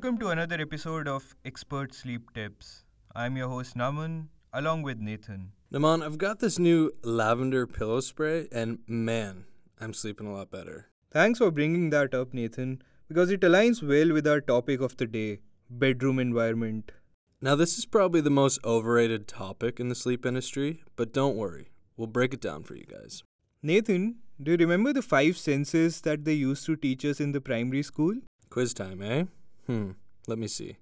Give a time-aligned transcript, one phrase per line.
[0.00, 2.84] Welcome to another episode of Expert Sleep Tips.
[3.14, 5.52] I'm your host Naman, along with Nathan.
[5.70, 9.44] Naman, I've got this new lavender pillow spray, and man,
[9.78, 10.86] I'm sleeping a lot better.
[11.10, 15.04] Thanks for bringing that up, Nathan, because it aligns well with our topic of the
[15.04, 16.92] day bedroom environment.
[17.42, 21.72] Now, this is probably the most overrated topic in the sleep industry, but don't worry,
[21.98, 23.22] we'll break it down for you guys.
[23.62, 27.40] Nathan, do you remember the five senses that they used to teach us in the
[27.42, 28.14] primary school?
[28.48, 29.24] Quiz time, eh?
[29.70, 29.92] Hmm,
[30.26, 30.78] let me see.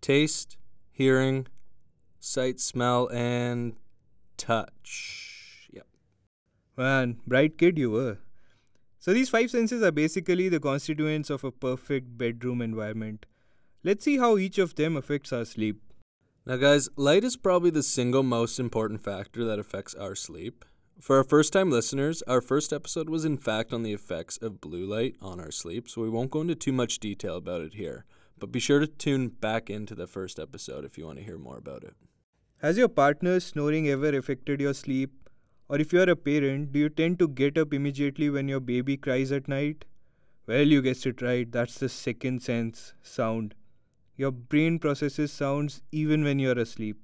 [0.00, 0.56] Taste,
[0.92, 1.48] hearing,
[2.20, 3.74] sight, smell, and
[4.36, 5.68] touch.
[5.72, 5.84] Yep.
[6.76, 8.18] Man, bright kid you were.
[9.00, 13.26] So, these five senses are basically the constituents of a perfect bedroom environment.
[13.82, 15.82] Let's see how each of them affects our sleep.
[16.46, 20.64] Now, guys, light is probably the single most important factor that affects our sleep.
[21.00, 24.60] For our first time listeners, our first episode was in fact on the effects of
[24.60, 27.74] blue light on our sleep, so we won't go into too much detail about it
[27.74, 28.04] here.
[28.38, 31.36] But be sure to tune back into the first episode if you want to hear
[31.36, 31.94] more about it.
[32.62, 35.28] Has your partner's snoring ever affected your sleep?
[35.68, 38.96] Or if you're a parent, do you tend to get up immediately when your baby
[38.96, 39.84] cries at night?
[40.46, 43.54] Well, you guessed it right, that's the second sense sound.
[44.16, 46.98] Your brain processes sounds even when you're asleep.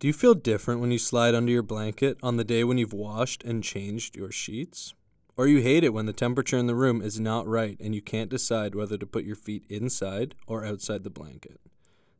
[0.00, 2.94] Do you feel different when you slide under your blanket on the day when you've
[2.94, 4.94] washed and changed your sheets?
[5.36, 8.00] Or you hate it when the temperature in the room is not right and you
[8.00, 11.60] can't decide whether to put your feet inside or outside the blanket?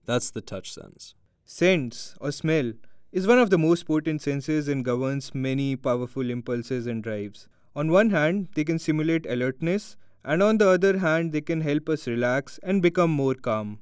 [0.04, 1.14] That's the touch sense.
[1.46, 2.74] Sense or smell
[3.12, 7.48] is one of the most potent senses and governs many powerful impulses and drives.
[7.74, 11.88] On one hand, they can simulate alertness, and on the other hand, they can help
[11.88, 13.78] us relax and become more calm.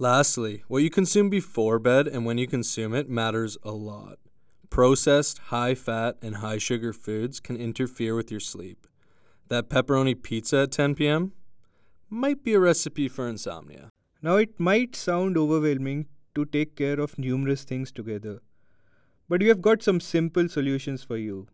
[0.00, 4.18] Lastly, what you consume before bed and when you consume it matters a lot.
[4.70, 8.86] Processed, high fat, and high sugar foods can interfere with your sleep.
[9.48, 11.32] That pepperoni pizza at 10 p.m.
[12.08, 13.90] might be a recipe for insomnia.
[14.22, 18.40] Now, it might sound overwhelming to take care of numerous things together,
[19.28, 21.46] but we have got some simple solutions for you.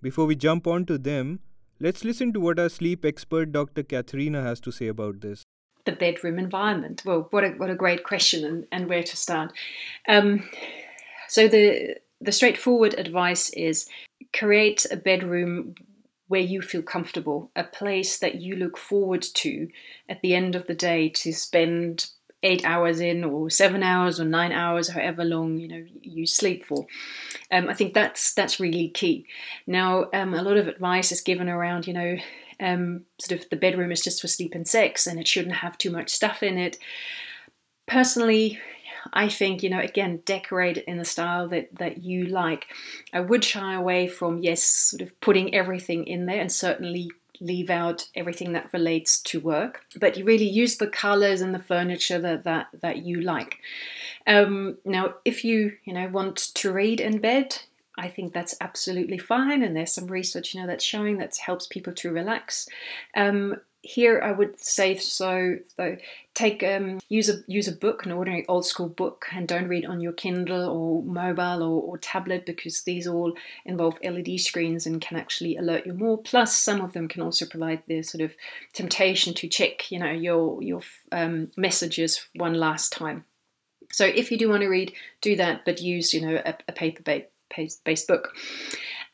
[0.00, 1.40] Before we jump on to them,
[1.80, 3.82] let's listen to what our sleep expert Dr.
[3.82, 5.42] Katharina has to say about this
[5.88, 7.02] the bedroom environment?
[7.04, 9.52] Well, what a, what a great question and, and where to start.
[10.06, 10.48] Um,
[11.28, 13.88] so the the straightforward advice is
[14.36, 15.74] create a bedroom
[16.26, 19.68] where you feel comfortable, a place that you look forward to
[20.08, 22.10] at the end of the day to spend
[22.42, 26.64] eight hours in or seven hours or nine hours however long you know you sleep
[26.64, 26.86] for
[27.50, 29.26] um, i think that's that's really key
[29.66, 32.16] now um, a lot of advice is given around you know
[32.60, 35.78] um, sort of the bedroom is just for sleep and sex and it shouldn't have
[35.78, 36.78] too much stuff in it.
[37.86, 38.58] Personally,
[39.12, 42.66] I think, you know, again, decorate it in the style that, that you like.
[43.12, 47.10] I would shy away from, yes, sort of putting everything in there and certainly
[47.40, 49.84] leave out everything that relates to work.
[49.98, 53.58] But you really use the colors and the furniture that, that, that you like.
[54.26, 57.56] Um, now, if you, you know, want to read in bed,
[57.98, 61.66] I think that's absolutely fine, and there's some research, you know, that's showing that helps
[61.66, 62.68] people to relax.
[63.16, 65.58] Um, here, I would say so.
[65.76, 65.96] Though,
[66.34, 69.86] take um, use a use a book, an ordinary old school book, and don't read
[69.86, 75.00] on your Kindle or mobile or, or tablet because these all involve LED screens and
[75.00, 76.18] can actually alert you more.
[76.18, 78.32] Plus, some of them can also provide the sort of
[78.72, 80.80] temptation to check, you know, your your
[81.12, 83.24] um, messages one last time.
[83.90, 86.72] So, if you do want to read, do that, but use you know a, a
[86.72, 87.30] paperback
[87.84, 88.34] based book.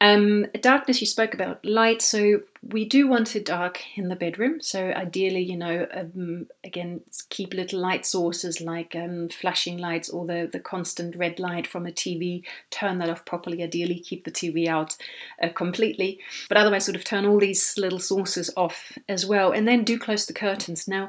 [0.04, 4.60] Um, darkness, you spoke about light, so we do want it dark in the bedroom.
[4.60, 7.00] So ideally, you know, um, again,
[7.30, 11.86] keep little light sources like um, flashing lights or the, the constant red light from
[11.86, 12.42] a TV.
[12.70, 13.62] Turn that off properly.
[13.62, 14.94] Ideally, keep the TV out
[15.42, 19.66] uh, completely, but otherwise, sort of turn all these little sources off as well, and
[19.66, 20.86] then do close the curtains.
[20.86, 21.08] Now,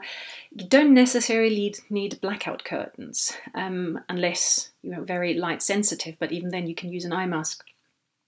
[0.51, 6.65] you don't necessarily need, blackout curtains um, unless you're very light sensitive, but even then,
[6.65, 7.65] you can use an eye mask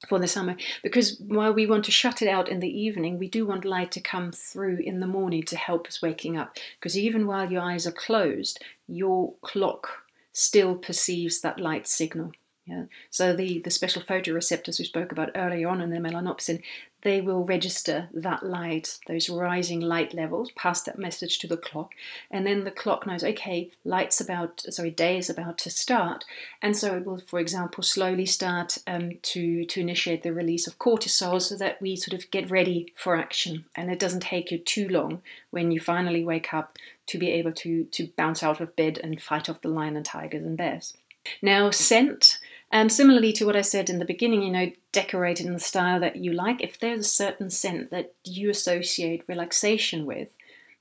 [0.07, 0.55] for the summer.
[0.83, 3.91] Because while we want to shut it out in the evening we do want light
[3.93, 6.57] to come through in the morning to help us waking up.
[6.79, 9.89] Because even while your eyes are closed your clock
[10.31, 12.31] still perceives that light signal
[12.67, 12.83] yeah.
[13.09, 16.61] So the, the special photoreceptors we spoke about earlier on in the melanopsin,
[17.03, 21.93] they will register that light, those rising light levels, pass that message to the clock,
[22.29, 26.25] and then the clock knows, okay, light's about, sorry, day is about to start,
[26.61, 30.79] and so it will, for example, slowly start um, to to initiate the release of
[30.79, 34.57] cortisol, so that we sort of get ready for action, and it doesn't take you
[34.57, 35.21] too long
[35.51, 39.21] when you finally wake up to be able to to bounce out of bed and
[39.21, 40.97] fight off the lion and tigers and bears.
[41.41, 42.36] Now, scent.
[42.71, 45.99] And similarly to what I said in the beginning, you know, decorate in the style
[46.01, 46.61] that you like.
[46.61, 50.35] If there's a certain scent that you associate relaxation with,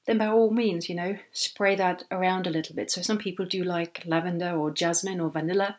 [0.07, 2.91] then by all means, you know, spray that around a little bit.
[2.91, 5.77] So some people do like lavender or jasmine or vanilla.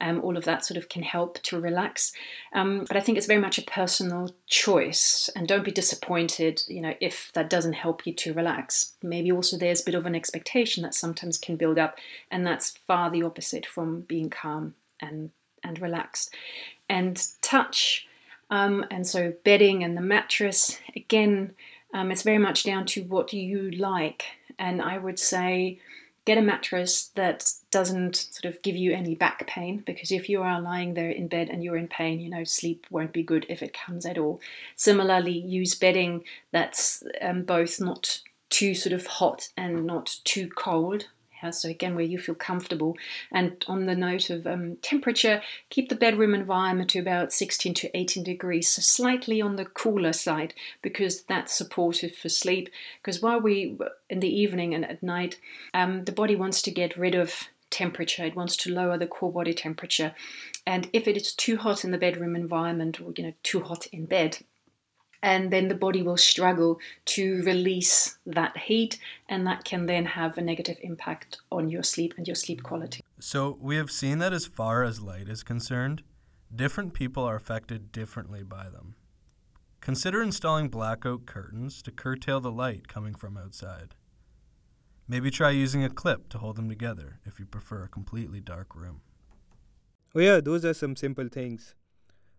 [0.00, 2.12] Um, all of that sort of can help to relax.
[2.52, 6.80] Um, but I think it's very much a personal choice, and don't be disappointed, you
[6.80, 8.92] know, if that doesn't help you to relax.
[9.02, 11.96] Maybe also there's a bit of an expectation that sometimes can build up,
[12.30, 15.30] and that's far the opposite from being calm and
[15.64, 16.34] and relaxed.
[16.88, 18.06] And touch,
[18.50, 21.54] um, and so bedding and the mattress again
[21.92, 24.24] um, it's very much down to what you like.
[24.58, 25.80] And I would say
[26.24, 30.42] get a mattress that doesn't sort of give you any back pain because if you
[30.42, 33.46] are lying there in bed and you're in pain, you know, sleep won't be good
[33.48, 34.40] if it comes at all.
[34.76, 38.20] Similarly, use bedding that's um, both not
[38.50, 41.06] too sort of hot and not too cold
[41.42, 42.96] yeah, so again, where you feel comfortable.
[43.32, 47.96] And on the note of um, temperature, keep the bedroom environment to about 16 to
[47.96, 52.68] 18 degrees, so slightly on the cooler side, because that's supportive for sleep.
[53.02, 53.78] Because while we
[54.08, 55.38] in the evening and at night,
[55.74, 58.24] um, the body wants to get rid of temperature.
[58.24, 60.14] It wants to lower the core body temperature,
[60.66, 63.86] and if it is too hot in the bedroom environment, or you know, too hot
[63.86, 64.38] in bed,
[65.22, 70.38] and then the body will struggle to release that heat, and that can then have
[70.38, 73.02] a negative impact on your sleep and your sleep quality.
[73.18, 76.02] So, we have seen that as far as light is concerned,
[76.54, 78.94] different people are affected differently by them.
[79.80, 83.94] Consider installing blackout curtains to curtail the light coming from outside.
[85.08, 88.76] Maybe try using a clip to hold them together if you prefer a completely dark
[88.76, 89.00] room.
[90.14, 91.74] Oh, yeah, those are some simple things.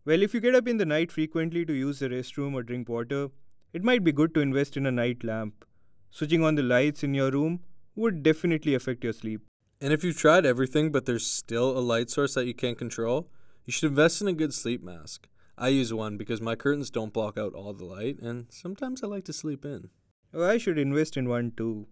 [0.04, 2.90] Well, if you get up in the night frequently to use the restroom or drink
[2.90, 3.30] water,
[3.72, 5.64] it might be good to invest in a night lamp.
[6.10, 7.60] Switching on the lights in your room
[7.96, 9.42] would definitely affect your sleep.
[9.80, 13.30] And if you've tried everything but there's still a light source that you can't control,
[13.66, 15.28] you should invest in a good sleep mask.
[15.56, 19.08] I use one because my curtains don't block out all the light, and sometimes I
[19.08, 19.90] like to sleep in.
[20.34, 21.86] Oh, I should invest in one too.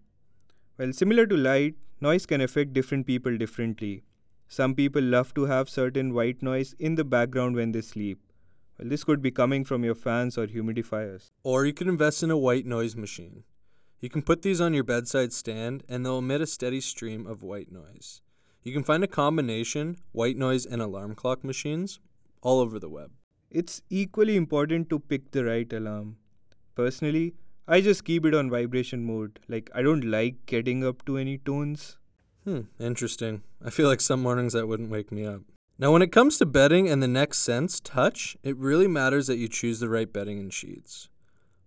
[0.79, 4.01] Well, similar to light, noise can affect different people differently.
[4.51, 8.19] Some people love to have certain white noise in the background when they sleep.
[8.79, 11.29] Well, this could be coming from your fans or humidifiers.
[11.43, 13.43] Or you could invest in a white noise machine.
[13.99, 17.43] You can put these on your bedside stand and they'll emit a steady stream of
[17.43, 18.21] white noise.
[18.63, 21.99] You can find a combination white noise and alarm clock machines
[22.41, 23.11] all over the web.
[23.51, 26.17] It's equally important to pick the right alarm.
[26.73, 27.35] Personally,
[27.67, 29.39] I just keep it on vibration mode.
[29.47, 31.99] Like, I don't like getting up to any tones.
[32.45, 33.43] Hmm, interesting.
[33.63, 35.41] I feel like some mornings that wouldn't wake me up.
[35.77, 39.37] Now, when it comes to bedding and the next sense, touch, it really matters that
[39.37, 41.09] you choose the right bedding and sheets.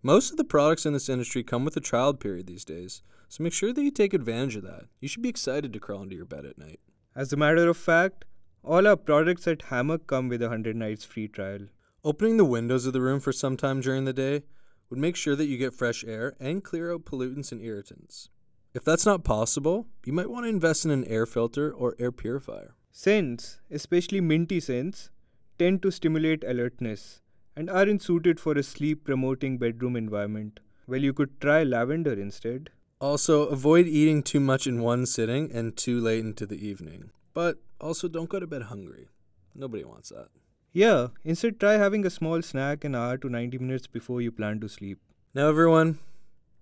[0.03, 3.43] Most of the products in this industry come with a trial period these days, so
[3.43, 4.87] make sure that you take advantage of that.
[5.01, 6.81] You should be excited to crawl into your bed at night.
[7.15, 8.25] As a matter of fact,
[8.63, 11.69] all our products at Hamuq come with a 100 nights free trial.
[12.05, 14.43] Opening the windows of the room for some time during the day
[14.91, 18.29] would make sure that you get fresh air and clear out pollutants and irritants.
[18.75, 22.11] If that's not possible, you might want to invest in an air filter or air
[22.11, 22.75] purifier.
[22.91, 25.11] Scents, especially minty scents,
[25.59, 27.21] tend to stimulate alertness
[27.55, 30.61] and aren't suited for a sleep promoting bedroom environment.
[30.87, 32.71] Well, you could try lavender instead.
[32.99, 37.11] Also, avoid eating too much in one sitting and too late into the evening.
[37.35, 39.09] But also, don't go to bed hungry.
[39.55, 40.29] Nobody wants that.
[40.73, 44.61] Yeah, instead, try having a small snack an hour to 90 minutes before you plan
[44.61, 44.99] to sleep.
[45.35, 45.99] Now, everyone,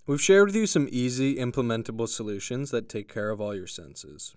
[0.06, 4.34] We've shared with you some easy implementable solutions that take care of all your senses.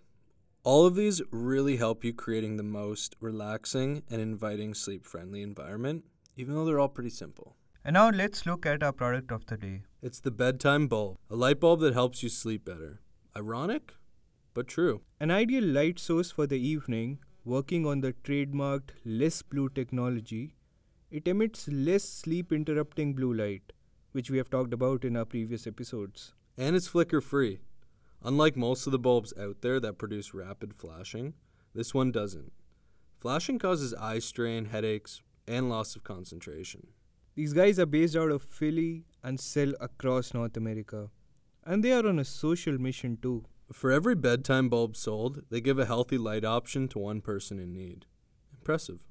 [0.64, 6.04] All of these really help you creating the most relaxing and inviting sleep friendly environment,
[6.36, 7.56] even though they're all pretty simple.
[7.84, 9.84] And now let's look at our product of the day.
[10.02, 13.00] It's the bedtime bulb, a light bulb that helps you sleep better.
[13.36, 13.96] Ironic,
[14.54, 15.02] but true.
[15.20, 20.56] An ideal light source for the evening, working on the trademarked less blue technology,
[21.10, 23.72] it emits less sleep interrupting blue light
[24.14, 26.34] which we have talked about in our previous episodes.
[26.58, 27.60] And it's flicker free.
[28.24, 31.34] Unlike most of the bulbs out there that produce rapid flashing,
[31.76, 32.54] this one doesn't.
[33.18, 36.88] Flashing causes eye strain, headaches, and loss of concentration.
[37.36, 41.10] These guys are based out of Philly and sell across North America.
[41.66, 43.46] And they are on a social mission too.
[43.72, 47.74] For every bedtime bulb sold, they give a healthy light option to one person in
[47.74, 48.06] need.
[48.54, 49.08] Impressive.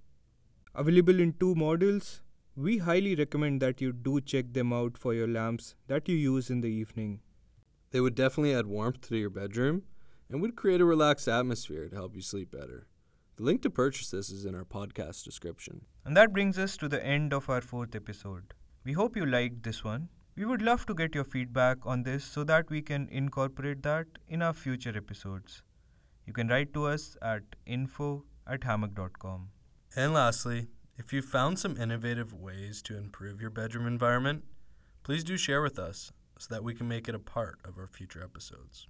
[0.75, 2.23] Available in two models
[2.55, 6.51] we highly recommend that you do check them out for your lamps that you use
[6.51, 7.21] in the evening.
[7.91, 9.85] They would definitely add warmth to your bedroom
[10.29, 12.87] and would create a relaxed atmosphere to help you sleep better.
[13.37, 15.87] The link to purchase this is in our podcast description.
[16.05, 18.53] And that brings us to the end of our fourth episode.
[18.85, 20.09] We hope you liked this one.
[20.37, 24.07] We would love to get your feedback on this so that we can incorporate that
[24.29, 25.63] in our future episodes.
[26.27, 29.49] You can write to us at info at hamuq.com.
[29.97, 30.69] And lastly,
[31.05, 34.45] if you've found some innovative ways to improve your bedroom environment,
[35.03, 37.89] please do share with us so that we can make it a part of our
[37.89, 38.87] future episodes.